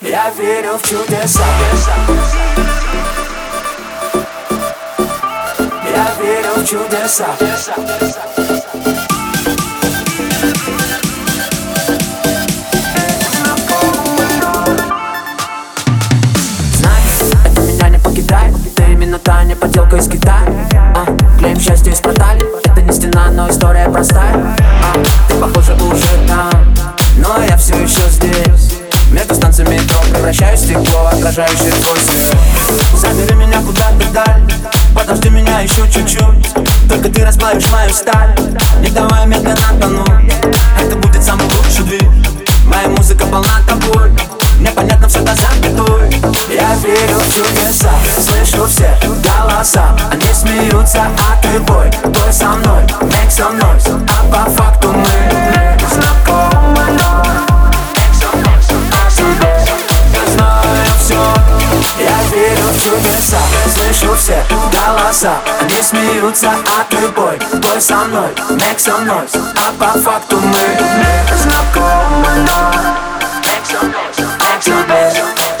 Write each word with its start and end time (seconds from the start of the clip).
Я 0.00 0.30
верю 0.30 0.78
в 0.78 0.88
чудеса. 0.88 1.44
Я 5.84 6.14
верю 6.20 6.54
в 6.56 6.64
чудеса. 6.64 7.26
Знаешь, 16.74 17.34
это 17.44 17.60
меня 17.62 17.88
не 17.88 17.98
покидает 17.98 18.54
Ты 18.76 18.92
именно 18.92 19.18
та 19.18 19.42
не 19.44 19.56
подделка 19.56 19.96
из 19.96 20.08
Китая. 20.08 20.44
А, 20.94 21.06
Клеим 21.38 21.58
счастье 21.58 21.92
из 21.92 22.00
продали 22.00 22.47
стекло 31.28 31.44
Отражающее 31.44 31.72
твой 31.72 32.98
Забери 32.98 33.34
меня 33.34 33.60
куда-то 33.60 33.94
вдаль 33.94 34.42
Подожди 34.94 35.30
меня 35.30 35.60
еще 35.60 35.88
чуть-чуть. 35.90 36.54
Только 36.88 37.08
ты 37.08 37.24
расплавишь 37.24 37.68
мою 37.70 37.92
сталь. 37.92 38.34
Не 38.80 38.90
давай 38.90 39.26
медленно 39.26 39.56
тонуть 39.80 40.32
Это 40.80 40.96
будет 40.96 41.22
самый 41.22 41.44
лучший 41.44 41.84
двиг 41.84 42.08
Моя 42.64 42.88
музыка 42.88 43.26
полна 43.26 43.60
тобой. 43.66 44.10
Мне 44.58 44.70
понятно 44.70 45.08
все 45.08 45.20
до 45.20 45.34
запятой. 45.34 46.10
Я 46.50 46.74
верю 46.76 47.18
в 47.18 47.34
чудеса. 47.34 47.90
Слышу 48.18 48.66
все 48.66 48.90
голоса. 49.22 49.96
Они 50.10 50.34
смеются, 50.34 51.02
а 51.02 51.40
ты 51.40 51.60
бой. 51.60 51.90
Бой 52.04 52.32
со 52.32 52.48
мной, 52.48 52.82
make 53.02 53.30
со 53.30 53.48
мной 53.50 53.78
А 53.86 54.32
по 54.32 54.50
факту 54.50 54.67
Слышу 63.98 64.14
все 64.14 64.44
голоса 64.72 65.38
Они 65.60 65.82
смеются, 65.82 66.50
а 66.50 66.84
ты 66.88 67.08
бой 67.08 67.38
со 67.80 67.96
мной, 67.96 68.30
make 68.50 68.78
со 68.78 68.96
мной 68.98 69.26
А 69.56 69.72
по 69.72 69.98
факту 69.98 70.38
мы 70.38 70.58
знакомы 71.36 72.28
Make 73.42 73.64
some 73.64 73.90
noise, 73.90 74.18
make 74.38 74.62
some 74.62 74.86
noise. 74.88 75.57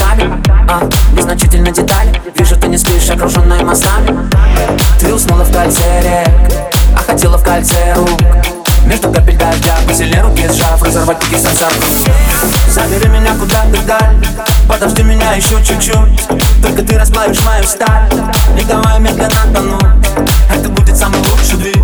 Цветами 0.00 0.42
а, 0.68 0.88
Незначительные 1.12 1.72
детали. 1.72 2.10
Вижу, 2.36 2.56
ты 2.56 2.68
не 2.68 2.78
спишь, 2.78 3.10
окруженная 3.10 3.62
мостами 3.64 4.16
Ты 4.98 5.12
уснула 5.12 5.44
в 5.44 5.52
кольце 5.52 6.00
рек 6.02 6.62
А 6.96 7.02
хотела 7.10 7.36
в 7.36 7.44
кольце 7.44 7.94
рук. 7.94 8.08
Между 8.86 9.12
капель 9.12 9.36
дождя 9.36 9.74
Посильнее 9.86 10.22
руки 10.22 10.48
сжав 10.48 10.82
Разорвать 10.82 11.18
пики 11.20 11.38
сансар 11.38 11.72
Забери 12.70 13.08
меня 13.08 13.34
куда-то 13.34 13.76
вдаль 13.76 14.16
Подожди 14.68 15.02
меня 15.02 15.32
еще 15.32 15.62
чуть-чуть. 15.62 16.28
Только 16.62 16.82
ты 16.82 16.98
расплавишь 16.98 17.42
мою 17.44 17.64
сталь 17.64 18.08
Не 18.54 18.62
давай 18.62 19.00
медленно 19.00 19.30
тонуть. 19.52 20.06
Это 20.54 20.68
будет 20.68 20.96
самый 20.96 21.18
лучший 21.18 21.58
двиг 21.58 21.79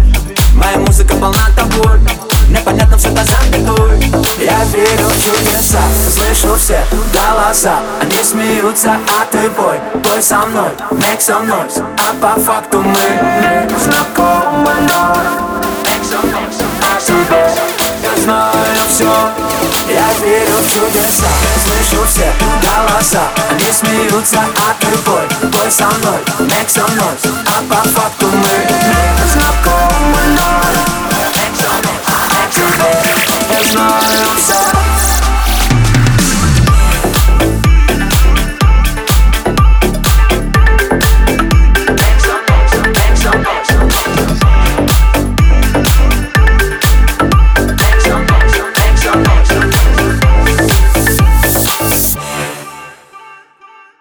чудеса 5.36 5.80
Слышу 6.12 6.54
все 6.56 6.84
голоса. 7.12 7.80
Они 8.00 8.22
смеются, 8.22 8.97
а 9.20 9.24
ты 9.30 9.48
бой 9.50 9.80
Бой 9.94 10.22
со 10.22 10.38
мной, 10.47 10.70
make 10.92 11.20
some 11.20 11.47
noise. 11.47 11.82
А 11.98 12.14
по 12.20 12.41
факту 12.41 12.82
мы 12.82 13.69
знакомы 13.78 14.70
Make 15.84 16.02
some 16.02 16.30
noise, 16.32 16.62
а 16.82 17.00
тебе 17.00 17.50
Я 18.02 18.20
знаю 18.22 18.52
все 18.88 19.04
Я 19.88 20.12
верю 20.20 20.56
в 20.56 20.72
чудеса. 20.72 21.26
Слышу 21.64 22.04
все 22.06 22.32
голоса. 22.62 23.22
Они 23.50 23.72
смеются, 23.72 24.38
а 24.38 24.75
ты 24.80 24.86
бой 25.04 25.50
Бой 25.50 25.70
со 25.70 25.86
мной, 25.86 26.19
make 26.41 26.69
some 26.69 26.91
noise. 26.96 27.28
А 27.46 27.62
по 27.69 27.88
факту 27.88 28.26
мы 28.26 29.28
знакомы 29.32 29.96
Make 31.36 31.54
some 31.56 31.80
noise, 31.82 32.06
make. 32.78 33.36
Я 33.48 33.62
знаю 33.72 34.36
все 34.38 34.66